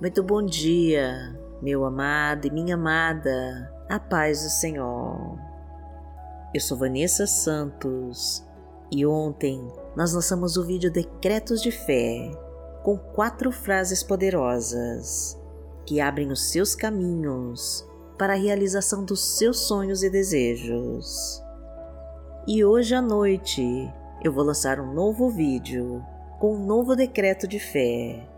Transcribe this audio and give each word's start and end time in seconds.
Muito 0.00 0.22
bom 0.22 0.40
dia, 0.40 1.36
meu 1.60 1.84
amado 1.84 2.46
e 2.46 2.52
minha 2.52 2.76
amada, 2.76 3.68
a 3.88 3.98
paz 3.98 4.44
do 4.44 4.48
Senhor. 4.48 5.36
Eu 6.54 6.60
sou 6.60 6.78
Vanessa 6.78 7.26
Santos 7.26 8.46
e 8.92 9.04
ontem 9.04 9.60
nós 9.96 10.12
lançamos 10.12 10.56
o 10.56 10.64
vídeo 10.64 10.88
Decretos 10.88 11.60
de 11.60 11.72
Fé 11.72 12.30
com 12.84 12.96
quatro 12.96 13.50
frases 13.50 14.00
poderosas 14.04 15.36
que 15.84 16.00
abrem 16.00 16.30
os 16.30 16.48
seus 16.48 16.76
caminhos 16.76 17.84
para 18.16 18.34
a 18.34 18.38
realização 18.38 19.04
dos 19.04 19.36
seus 19.36 19.66
sonhos 19.66 20.04
e 20.04 20.08
desejos. 20.08 21.42
E 22.46 22.64
hoje 22.64 22.94
à 22.94 23.02
noite 23.02 23.92
eu 24.22 24.32
vou 24.32 24.44
lançar 24.44 24.78
um 24.78 24.94
novo 24.94 25.28
vídeo 25.28 26.00
com 26.38 26.54
um 26.54 26.64
novo 26.64 26.94
decreto 26.94 27.48
de 27.48 27.58
fé 27.58 28.37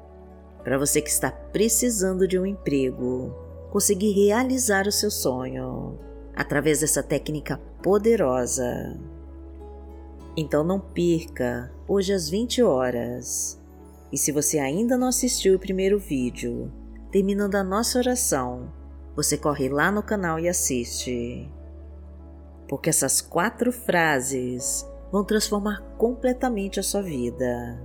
para 0.62 0.78
você 0.78 1.00
que 1.00 1.08
está 1.08 1.30
precisando 1.30 2.28
de 2.28 2.38
um 2.38 2.44
emprego, 2.44 3.34
conseguir 3.70 4.12
realizar 4.12 4.86
o 4.86 4.92
seu 4.92 5.10
sonho 5.10 5.98
através 6.34 6.80
dessa 6.80 7.02
técnica 7.02 7.58
poderosa. 7.82 8.98
Então 10.36 10.62
não 10.62 10.78
perca 10.78 11.72
hoje 11.88 12.12
às 12.12 12.28
20 12.28 12.62
horas. 12.62 13.60
E 14.12 14.18
se 14.18 14.32
você 14.32 14.58
ainda 14.58 14.96
não 14.96 15.08
assistiu 15.08 15.54
o 15.54 15.58
primeiro 15.58 15.98
vídeo, 15.98 16.70
terminando 17.10 17.54
a 17.54 17.64
nossa 17.64 17.98
oração, 17.98 18.72
você 19.14 19.36
corre 19.36 19.68
lá 19.68 19.90
no 19.90 20.02
canal 20.02 20.38
e 20.38 20.48
assiste. 20.48 21.48
Porque 22.68 22.90
essas 22.90 23.20
quatro 23.20 23.72
frases 23.72 24.86
vão 25.10 25.24
transformar 25.24 25.80
completamente 25.96 26.78
a 26.78 26.82
sua 26.82 27.02
vida 27.02 27.80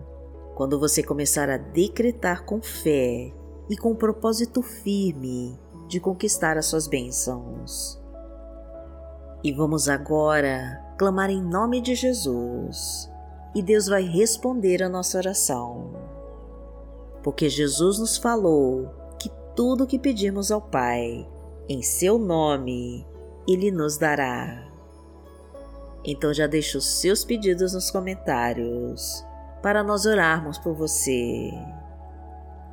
quando 0.55 0.79
você 0.79 1.03
começar 1.03 1.49
a 1.49 1.57
decretar 1.57 2.45
com 2.45 2.61
fé 2.61 3.31
e 3.69 3.75
com 3.75 3.93
propósito 3.93 4.61
firme 4.61 5.59
de 5.87 5.99
conquistar 5.99 6.57
as 6.57 6.65
suas 6.67 6.87
bênçãos. 6.87 8.01
E 9.43 9.51
vamos 9.51 9.89
agora 9.89 10.81
clamar 10.97 11.29
em 11.29 11.43
nome 11.43 11.81
de 11.81 11.93
Jesus, 11.93 13.11
e 13.53 13.61
Deus 13.61 13.87
vai 13.87 14.03
responder 14.03 14.81
a 14.81 14.89
nossa 14.89 15.17
oração. 15.17 15.93
Porque 17.21 17.49
Jesus 17.49 17.99
nos 17.99 18.17
falou 18.17 18.89
que 19.19 19.29
tudo 19.55 19.83
o 19.83 19.87
que 19.87 19.99
pedimos 19.99 20.51
ao 20.51 20.61
Pai, 20.61 21.27
em 21.67 21.81
seu 21.81 22.17
nome, 22.17 23.05
Ele 23.47 23.71
nos 23.71 23.97
dará. 23.97 24.65
Então 26.03 26.33
já 26.33 26.47
deixe 26.47 26.77
os 26.77 26.85
seus 26.85 27.25
pedidos 27.25 27.73
nos 27.73 27.91
comentários 27.91 29.25
para 29.65 29.81
nós 29.81 30.05
orarmos 30.05 30.59
por 30.59 30.75
você. 30.75 31.49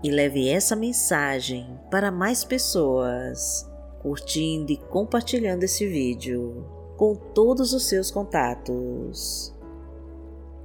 E 0.05 0.11
leve 0.11 0.51
essa 0.51 0.77
mensagem 0.77 1.81
para 1.91 2.11
mais 2.11 2.45
pessoas, 2.45 3.67
curtindo 4.03 4.73
e 4.73 4.77
compartilhando 4.77 5.63
esse 5.63 5.87
vídeo 5.87 6.67
com 6.99 7.15
todos 7.15 7.73
os 7.73 7.87
seus 7.89 8.11
contatos. 8.11 9.55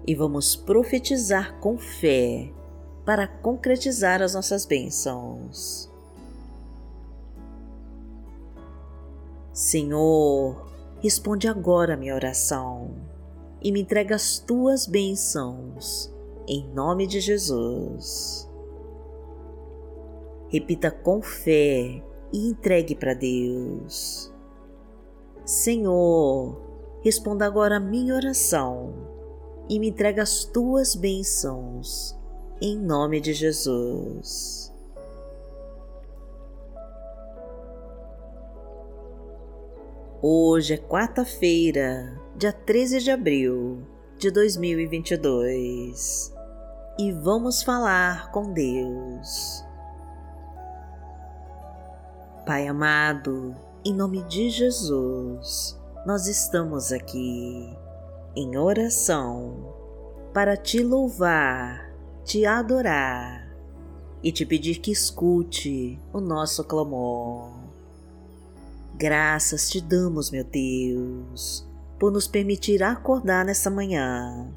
E 0.05 0.13
vamos 0.13 0.53
profetizar 0.53 1.57
com 1.61 1.77
fé 1.77 2.51
para 3.05 3.25
concretizar 3.25 4.21
as 4.21 4.33
nossas 4.33 4.65
bênçãos. 4.65 5.89
Senhor, 9.53 10.61
responde 10.99 11.47
agora 11.47 11.93
a 11.93 11.97
minha 11.97 12.15
oração 12.15 12.95
e 13.61 13.71
me 13.71 13.79
entrega 13.79 14.13
as 14.13 14.39
tuas 14.39 14.85
bênçãos 14.85 16.16
em 16.47 16.65
nome 16.73 17.05
de 17.05 17.19
Jesus. 17.19 18.49
Repita 20.47 20.89
com 20.89 21.21
fé 21.21 22.01
e 22.31 22.49
entregue 22.49 22.95
para 22.95 23.13
Deus. 23.13 24.33
Senhor, 25.45 26.57
responda 27.01 27.45
agora 27.45 27.77
a 27.77 27.81
minha 27.81 28.15
oração 28.15 28.93
e 29.69 29.79
me 29.79 29.89
entrega 29.89 30.23
as 30.23 30.45
tuas 30.45 30.95
bênçãos, 30.95 32.17
em 32.61 32.77
nome 32.77 33.19
de 33.19 33.33
Jesus. 33.33 34.73
Hoje 40.21 40.73
é 40.73 40.77
quarta-feira, 40.77 42.19
dia 42.35 42.51
13 42.51 43.01
de 43.01 43.11
abril 43.11 43.85
de 44.17 44.31
2022 44.31 46.36
e 46.97 47.11
vamos 47.11 47.61
falar 47.61 48.31
com 48.31 48.51
Deus. 48.51 49.63
Pai 52.45 52.67
amado, 52.67 53.55
em 53.85 53.93
nome 53.93 54.23
de 54.23 54.49
Jesus, 54.49 55.79
nós 56.05 56.27
estamos 56.27 56.91
aqui 56.91 57.77
em 58.35 58.57
oração 58.57 59.75
para 60.33 60.57
te 60.57 60.81
louvar, 60.81 61.91
te 62.23 62.45
adorar 62.45 63.47
e 64.23 64.31
te 64.31 64.45
pedir 64.45 64.79
que 64.79 64.91
escute 64.91 65.99
o 66.11 66.19
nosso 66.19 66.63
clamor. 66.63 67.51
Graças 68.95 69.69
te 69.69 69.79
damos, 69.79 70.31
meu 70.31 70.43
Deus, 70.43 71.67
por 71.99 72.11
nos 72.11 72.27
permitir 72.27 72.81
acordar 72.81 73.45
nessa 73.45 73.69
manhã 73.69 74.51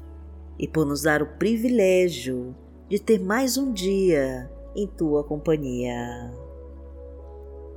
e 0.61 0.67
por 0.67 0.85
nos 0.85 1.01
dar 1.01 1.23
o 1.23 1.37
privilégio 1.39 2.55
de 2.87 2.99
ter 2.99 3.19
mais 3.19 3.57
um 3.57 3.73
dia 3.73 4.47
em 4.75 4.85
tua 4.85 5.23
companhia. 5.23 6.31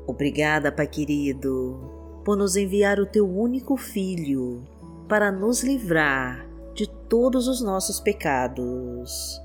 Obrigada, 0.07 0.71
Pai 0.71 0.87
querido, 0.87 1.81
por 2.23 2.37
nos 2.37 2.57
enviar 2.57 3.01
o 3.01 3.07
teu 3.07 3.27
único 3.27 3.79
Filho 3.79 4.63
para 5.09 5.33
nos 5.33 5.65
livrar 5.65 6.47
de 6.75 6.87
todos 6.87 7.49
os 7.49 7.63
nossos 7.63 8.01
pecados 8.01 9.41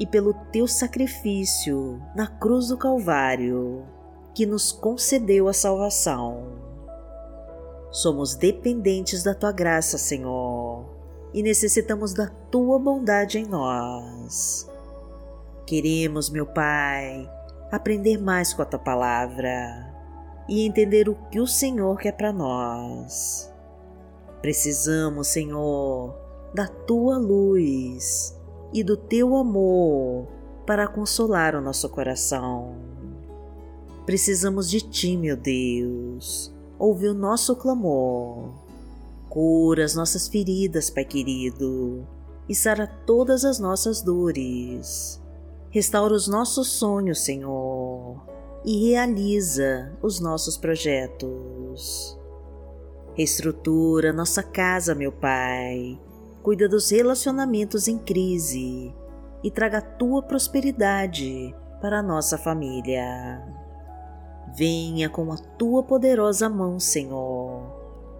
e 0.00 0.06
pelo 0.06 0.34
teu 0.50 0.66
sacrifício 0.66 2.02
na 2.16 2.26
cruz 2.26 2.68
do 2.68 2.76
Calvário 2.76 3.84
que 4.34 4.44
nos 4.44 4.72
concedeu 4.72 5.46
a 5.46 5.52
salvação. 5.52 6.58
Somos 7.92 8.34
dependentes 8.34 9.22
da 9.22 9.34
tua 9.34 9.52
graça, 9.52 9.96
Senhor 9.96 10.89
e 11.32 11.42
necessitamos 11.42 12.12
da 12.12 12.28
tua 12.50 12.78
bondade 12.78 13.38
em 13.38 13.46
nós. 13.46 14.68
Queremos, 15.66 16.30
meu 16.30 16.46
Pai, 16.46 17.30
aprender 17.70 18.18
mais 18.18 18.52
com 18.52 18.62
a 18.62 18.64
tua 18.64 18.78
palavra 18.78 19.94
e 20.48 20.66
entender 20.66 21.08
o 21.08 21.14
que 21.30 21.40
o 21.40 21.46
Senhor 21.46 21.96
quer 21.98 22.12
para 22.12 22.32
nós. 22.32 23.52
Precisamos, 24.40 25.28
Senhor, 25.28 26.16
da 26.54 26.66
tua 26.66 27.18
luz 27.18 28.36
e 28.72 28.82
do 28.82 28.96
teu 28.96 29.36
amor 29.36 30.26
para 30.66 30.88
consolar 30.88 31.54
o 31.54 31.60
nosso 31.60 31.88
coração. 31.88 32.74
Precisamos 34.04 34.68
de 34.68 34.80
ti, 34.80 35.16
meu 35.16 35.36
Deus. 35.36 36.52
Ouve 36.78 37.06
o 37.06 37.14
nosso 37.14 37.54
clamor 37.54 38.69
Cura 39.30 39.84
as 39.84 39.94
nossas 39.94 40.26
feridas, 40.26 40.90
Pai 40.90 41.04
querido, 41.04 42.04
e 42.48 42.54
sara 42.54 42.88
todas 43.06 43.44
as 43.44 43.60
nossas 43.60 44.02
dores. 44.02 45.22
Restaura 45.70 46.12
os 46.14 46.26
nossos 46.26 46.66
sonhos, 46.66 47.20
Senhor, 47.20 48.20
e 48.64 48.90
realiza 48.90 49.96
os 50.02 50.18
nossos 50.18 50.56
projetos. 50.56 52.18
Reestrutura 53.14 54.12
nossa 54.12 54.42
casa, 54.42 54.96
meu 54.96 55.12
Pai. 55.12 55.96
Cuida 56.42 56.68
dos 56.68 56.90
relacionamentos 56.90 57.86
em 57.86 57.98
crise 57.98 58.92
e 59.44 59.50
traga 59.50 59.78
a 59.78 59.82
tua 59.82 60.24
prosperidade 60.24 61.54
para 61.80 62.00
a 62.00 62.02
nossa 62.02 62.36
família. 62.36 63.46
Venha 64.56 65.08
com 65.08 65.30
a 65.30 65.36
tua 65.36 65.84
poderosa 65.84 66.48
mão, 66.48 66.80
Senhor 66.80 67.49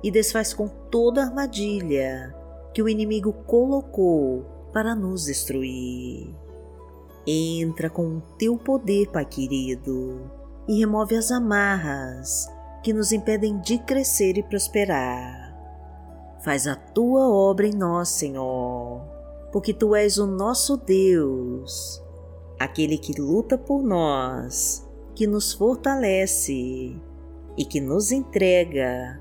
e 0.02 0.10
desfaz 0.10 0.52
com 0.54 0.68
toda 0.68 1.22
a 1.22 1.26
armadilha 1.26 2.34
que 2.72 2.82
o 2.82 2.88
inimigo 2.88 3.32
colocou 3.46 4.44
para 4.72 4.94
nos 4.94 5.24
destruir. 5.26 6.34
Entra 7.26 7.90
com 7.90 8.16
o 8.16 8.22
teu 8.38 8.56
poder, 8.56 9.08
Pai 9.10 9.24
querido, 9.24 10.30
e 10.66 10.78
remove 10.78 11.16
as 11.16 11.30
amarras 11.30 12.48
que 12.82 12.92
nos 12.92 13.12
impedem 13.12 13.60
de 13.60 13.78
crescer 13.78 14.38
e 14.38 14.42
prosperar. 14.42 15.50
Faz 16.42 16.66
a 16.66 16.74
tua 16.74 17.28
obra 17.28 17.66
em 17.66 17.74
nós, 17.74 18.08
Senhor, 18.08 19.02
porque 19.52 19.74
tu 19.74 19.94
és 19.94 20.16
o 20.16 20.26
nosso 20.26 20.78
Deus, 20.78 22.02
aquele 22.58 22.96
que 22.96 23.20
luta 23.20 23.58
por 23.58 23.82
nós, 23.82 24.88
que 25.14 25.26
nos 25.26 25.52
fortalece 25.52 26.96
e 27.56 27.64
que 27.64 27.80
nos 27.80 28.10
entrega 28.10 29.20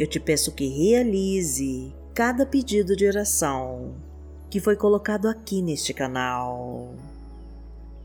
eu 0.00 0.06
te 0.06 0.18
peço 0.18 0.52
que 0.52 0.66
realize 0.66 1.94
cada 2.14 2.44
pedido 2.44 2.96
de 2.96 3.06
oração 3.06 3.94
que 4.48 4.58
foi 4.58 4.74
colocado 4.74 5.28
aqui 5.28 5.62
neste 5.62 5.94
canal 5.94 6.94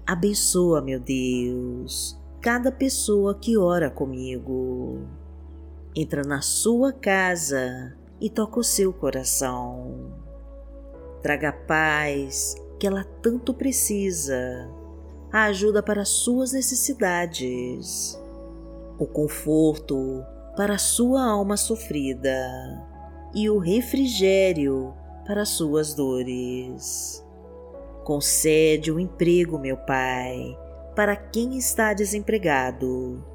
Abençoa, 0.07 0.83
meu 0.83 0.99
Deus, 0.99 2.15
cada 2.39 2.71
pessoa 2.71 3.33
que 3.33 3.57
ora 3.57 3.89
comigo. 3.89 4.99
Entra 5.95 6.21
na 6.21 6.41
sua 6.41 6.93
casa 6.93 7.97
e 8.21 8.29
toca 8.29 8.59
o 8.59 8.63
seu 8.63 8.93
coração. 8.93 10.13
Traga 11.23 11.49
a 11.49 11.53
paz 11.53 12.55
que 12.77 12.85
ela 12.85 13.03
tanto 13.03 13.51
precisa, 13.51 14.69
a 15.31 15.45
ajuda 15.45 15.81
para 15.81 16.05
suas 16.05 16.51
necessidades, 16.51 18.15
o 18.99 19.07
conforto 19.07 20.23
para 20.55 20.77
sua 20.77 21.23
alma 21.23 21.57
sofrida 21.57 22.47
e 23.33 23.49
o 23.49 23.59
refrigério 23.59 24.93
para 25.25 25.45
suas 25.45 25.93
dores. 25.93 27.25
Concede 28.03 28.91
o 28.91 28.95
um 28.95 28.99
emprego, 28.99 29.59
meu 29.59 29.75
Pai, 29.75 30.57
para 30.95 31.15
quem 31.15 31.57
está 31.57 31.93
desempregado. 31.93 33.25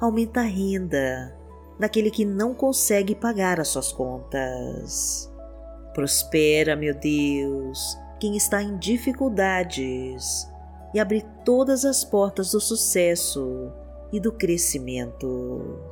Aumenta 0.00 0.40
a 0.40 0.44
renda 0.44 1.36
daquele 1.78 2.10
que 2.10 2.24
não 2.24 2.54
consegue 2.54 3.14
pagar 3.14 3.60
as 3.60 3.68
suas 3.68 3.92
contas. 3.92 5.30
Prospera, 5.92 6.76
meu 6.76 6.94
Deus, 6.94 7.98
quem 8.18 8.36
está 8.36 8.62
em 8.62 8.78
dificuldades 8.78 10.48
e 10.94 11.00
abre 11.00 11.24
todas 11.44 11.84
as 11.84 12.04
portas 12.04 12.52
do 12.52 12.60
sucesso 12.60 13.72
e 14.12 14.20
do 14.20 14.32
crescimento. 14.32 15.89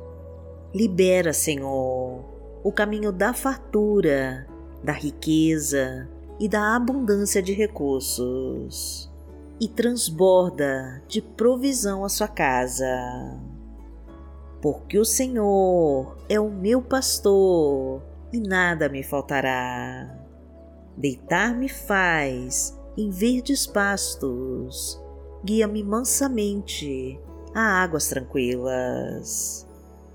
Libera, 0.73 1.33
Senhor, 1.33 2.23
o 2.63 2.71
caminho 2.71 3.11
da 3.11 3.33
fartura, 3.33 4.45
da 4.83 4.91
riqueza 4.91 6.07
e 6.39 6.47
da 6.47 6.75
abundância 6.75 7.41
de 7.41 7.53
recursos, 7.53 9.11
e 9.59 9.67
transborda 9.67 11.01
de 11.07 11.23
provisão 11.23 12.05
a 12.05 12.09
sua 12.09 12.27
casa. 12.27 12.85
Porque 14.61 14.99
o 14.99 15.05
Senhor 15.05 16.15
é 16.29 16.39
o 16.39 16.51
meu 16.51 16.83
pastor 16.83 18.03
e 18.31 18.39
nada 18.39 18.87
me 18.87 19.01
faltará. 19.01 20.19
Deitar-me 20.95 21.67
faz 21.67 22.77
em 22.95 23.09
verdes 23.09 23.65
pastos, 23.65 25.01
guia-me 25.43 25.83
mansamente 25.83 27.19
a 27.55 27.81
águas 27.81 28.07
tranquilas. 28.07 29.68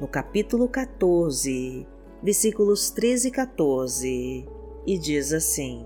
no 0.00 0.06
capítulo 0.06 0.68
14, 0.68 1.86
versículos 2.22 2.90
13 2.90 3.28
e 3.28 3.30
14 3.30 4.48
e 4.86 4.98
diz 4.98 5.32
assim: 5.32 5.84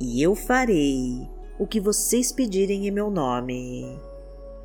E 0.00 0.20
eu 0.20 0.34
farei 0.34 1.30
o 1.58 1.66
que 1.66 1.80
vocês 1.80 2.32
pedirem 2.32 2.88
em 2.88 2.90
meu 2.90 3.10
nome, 3.10 3.98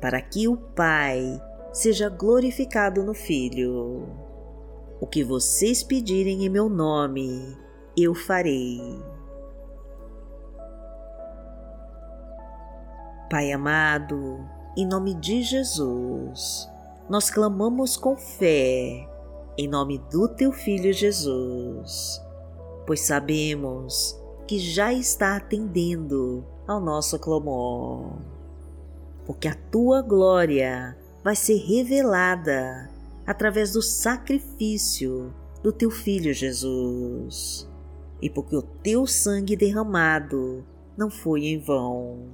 para 0.00 0.20
que 0.20 0.48
o 0.48 0.56
Pai 0.56 1.40
seja 1.72 2.08
glorificado 2.08 3.04
no 3.04 3.14
Filho. 3.14 4.08
O 5.00 5.06
que 5.06 5.22
vocês 5.22 5.82
pedirem 5.82 6.44
em 6.44 6.48
meu 6.48 6.68
nome, 6.68 7.56
eu 7.96 8.14
farei. 8.14 8.80
Pai 13.30 13.52
amado, 13.52 14.44
em 14.76 14.86
nome 14.86 15.14
de 15.14 15.42
Jesus, 15.42 16.68
nós 17.08 17.28
clamamos 17.28 17.96
com 17.96 18.16
fé 18.16 19.08
em 19.58 19.68
nome 19.68 19.98
do 20.10 20.28
teu 20.28 20.52
Filho 20.52 20.92
Jesus, 20.92 22.22
pois 22.86 23.00
sabemos 23.00 24.18
que 24.46 24.58
já 24.58 24.92
está 24.92 25.36
atendendo 25.36 26.44
ao 26.66 26.80
nosso 26.80 27.18
clamor, 27.18 28.16
porque 29.26 29.48
a 29.48 29.54
tua 29.70 30.02
glória 30.02 30.96
vai 31.22 31.36
ser 31.36 31.56
revelada 31.56 32.88
através 33.26 33.72
do 33.72 33.82
sacrifício 33.82 35.34
do 35.62 35.72
teu 35.72 35.90
Filho 35.90 36.32
Jesus, 36.32 37.68
e 38.22 38.30
porque 38.30 38.56
o 38.56 38.62
teu 38.62 39.06
sangue 39.06 39.56
derramado 39.56 40.64
não 40.96 41.10
foi 41.10 41.46
em 41.46 41.58
vão. 41.58 42.28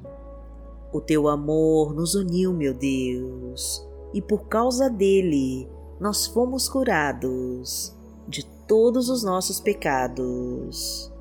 O 0.97 1.01
teu 1.03 1.29
amor 1.29 1.95
nos 1.95 2.15
uniu, 2.15 2.55
meu 2.55 2.73
Deus, 2.73 3.87
e 4.15 4.23
por 4.23 4.49
causa 4.49 4.89
dele 4.89 5.69
nós 6.01 6.27
fomos 6.27 6.71
curados 6.71 7.95
de 8.27 8.43
todos 8.67 9.11
os 9.11 9.23
nossos 9.23 9.61
pecados. 9.61 11.13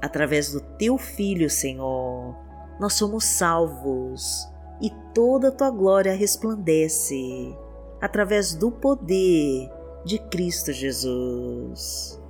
Através 0.00 0.52
do 0.52 0.60
Teu 0.78 0.96
Filho, 0.96 1.50
Senhor, 1.50 2.36
nós 2.78 2.94
somos 2.94 3.24
salvos 3.24 4.48
e 4.80 4.88
toda 5.12 5.48
a 5.48 5.52
Tua 5.52 5.70
glória 5.70 6.14
resplandece 6.14 7.58
através 8.00 8.54
do 8.54 8.70
poder 8.70 9.68
de 10.04 10.20
Cristo 10.30 10.72
Jesus. 10.72 12.22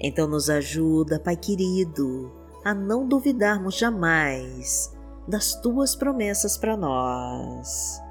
Então 0.00 0.26
nos 0.26 0.48
ajuda, 0.48 1.20
Pai 1.20 1.36
querido, 1.36 2.32
a 2.64 2.72
não 2.72 3.06
duvidarmos 3.06 3.74
jamais 3.76 4.93
das 5.26 5.54
Tuas 5.54 5.96
promessas 5.96 6.56
para 6.56 6.76
nós 6.76 8.02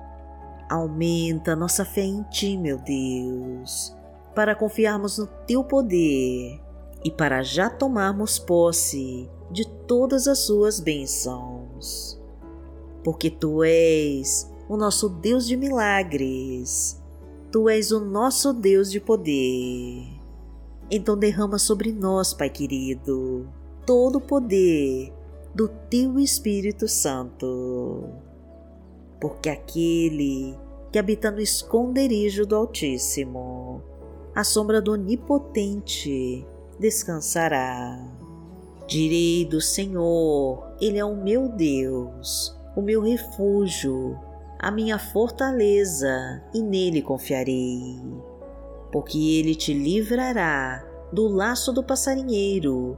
Aumenta 0.70 1.56
nossa 1.56 1.86
fé 1.86 2.02
em 2.02 2.24
Ti, 2.24 2.58
meu 2.58 2.80
Deus, 2.80 3.96
para 4.34 4.56
confiarmos 4.56 5.20
no 5.20 5.28
Teu 5.28 5.64
poder 5.64 6.60
e 7.04 7.12
para 7.12 7.44
já 7.44 7.70
tomarmos 7.70 8.40
posse 8.40 9.30
de 9.52 9.68
todas 9.86 10.28
as 10.28 10.40
Suas 10.40 10.80
bênçãos. 10.80 12.20
porque 13.04 13.30
tu 13.30 13.64
és 13.64 14.50
o 14.68 14.78
nosso 14.78 15.10
Deus 15.10 15.46
de 15.46 15.58
milagres, 15.58 17.00
tu 17.52 17.70
és 17.70 17.92
o 17.92 18.00
nosso 18.00 18.54
Deus 18.54 18.90
de 18.90 19.00
poder. 19.00 20.08
Então 20.90 21.18
derrama 21.18 21.60
sobre 21.60 21.92
nós, 21.92 22.34
Pai 22.34 22.50
querido, 22.50 23.48
todo 23.86 24.16
o 24.16 24.22
poder 24.22 25.14
do 25.54 25.68
teu 25.68 26.20
Espírito 26.20 26.88
Santo. 26.88 28.10
Porque 29.20 29.50
aquele 29.50 30.58
que 30.92 30.98
habita 30.98 31.30
no 31.30 31.40
esconderijo 31.40 32.46
do 32.46 32.56
Altíssimo, 32.56 33.82
à 34.36 34.44
sombra 34.44 34.82
do 34.82 34.94
Onipotente, 34.94 36.46
descansará. 36.80 38.00
Direi 38.88 39.46
do 39.46 39.62
Senhor, 39.62 40.76
Ele 40.82 40.98
é 40.98 41.06
o 41.06 41.16
meu 41.16 41.48
Deus, 41.48 42.56
o 42.76 42.82
meu 42.82 43.02
refúgio, 43.02 44.20
a 44.60 44.72
minha 44.72 44.98
fortaleza, 44.98 46.44
e 46.54 46.62
nele 46.62 47.02
confiarei. 47.02 47.96
Porque 48.92 49.18
Ele 49.18 49.56
te 49.56 49.74
livrará 49.74 50.84
do 51.12 51.28
laço 51.28 51.72
do 51.72 51.84
passarinheiro 51.84 52.98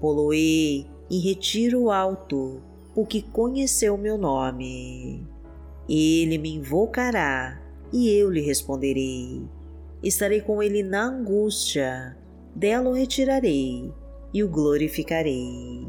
Poloei 0.00 0.86
em 1.10 1.20
retiro 1.20 1.90
alto, 1.90 2.62
porque 2.94 3.22
conheceu 3.22 3.96
meu 3.96 4.18
nome. 4.18 5.26
Ele 5.88 6.38
me 6.38 6.54
invocará 6.54 7.60
e 7.92 8.10
eu 8.10 8.30
lhe 8.30 8.40
responderei. 8.40 9.42
Estarei 10.02 10.40
com 10.40 10.62
ele 10.62 10.82
na 10.82 11.04
angústia, 11.04 12.16
dela 12.54 12.90
o 12.90 12.92
retirarei 12.92 13.92
e 14.32 14.44
o 14.44 14.48
glorificarei. 14.48 15.86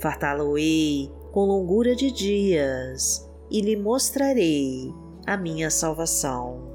Fartá-lo-ei 0.00 1.10
com 1.32 1.44
longura 1.44 1.94
de 1.94 2.10
dias 2.10 3.28
e 3.50 3.60
lhe 3.60 3.76
mostrarei 3.76 4.92
a 5.26 5.36
minha 5.36 5.70
salvação. 5.70 6.69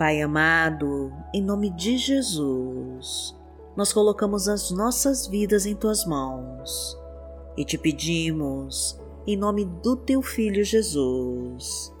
Pai 0.00 0.22
amado, 0.22 1.12
em 1.30 1.42
nome 1.42 1.68
de 1.68 1.98
Jesus, 1.98 3.36
nós 3.76 3.92
colocamos 3.92 4.48
as 4.48 4.70
nossas 4.70 5.26
vidas 5.26 5.66
em 5.66 5.74
tuas 5.74 6.06
mãos 6.06 6.98
e 7.54 7.66
te 7.66 7.76
pedimos 7.76 8.98
em 9.26 9.36
nome 9.36 9.66
do 9.66 9.96
teu 9.96 10.22
Filho 10.22 10.64
Jesus, 10.64 11.94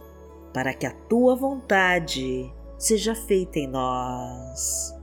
para 0.54 0.72
que 0.72 0.86
a 0.86 0.94
tua 1.10 1.36
vontade 1.36 2.50
seja 2.78 3.14
feita 3.14 3.58
em 3.58 3.66
nós. 3.66 4.94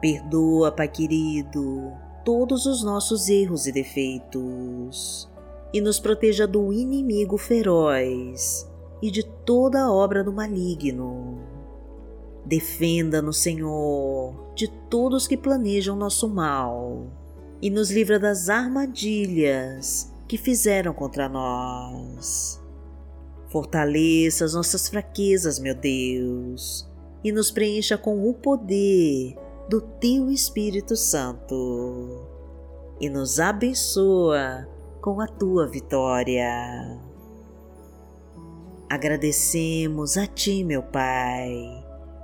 Perdoa, 0.00 0.70
Pai 0.70 0.86
querido, 0.86 1.92
todos 2.24 2.64
os 2.64 2.84
nossos 2.84 3.28
erros 3.28 3.66
e 3.66 3.72
defeitos 3.72 5.28
e 5.74 5.80
nos 5.80 5.98
proteja 5.98 6.46
do 6.46 6.72
inimigo 6.72 7.36
feroz 7.36 8.70
e 9.02 9.10
de 9.10 9.24
toda 9.24 9.90
obra 9.90 10.22
do 10.22 10.32
maligno. 10.32 11.57
Defenda-nos, 12.48 13.42
Senhor, 13.42 14.54
de 14.54 14.68
todos 14.88 15.28
que 15.28 15.36
planejam 15.36 15.94
nosso 15.94 16.26
mal 16.26 17.06
e 17.60 17.68
nos 17.68 17.90
livra 17.90 18.18
das 18.18 18.48
armadilhas 18.48 20.10
que 20.26 20.38
fizeram 20.38 20.94
contra 20.94 21.28
nós. 21.28 22.58
Fortaleça 23.50 24.46
as 24.46 24.54
nossas 24.54 24.88
fraquezas, 24.88 25.58
meu 25.58 25.74
Deus, 25.74 26.88
e 27.22 27.30
nos 27.30 27.50
preencha 27.50 27.98
com 27.98 28.26
o 28.26 28.32
poder 28.32 29.36
do 29.68 29.82
Teu 29.82 30.30
Espírito 30.30 30.96
Santo 30.96 32.26
e 32.98 33.10
nos 33.10 33.38
abençoa 33.38 34.66
com 35.02 35.20
a 35.20 35.26
Tua 35.26 35.66
vitória. 35.66 36.98
Agradecemos 38.88 40.16
a 40.16 40.26
Ti, 40.26 40.64
meu 40.64 40.82
Pai, 40.82 41.77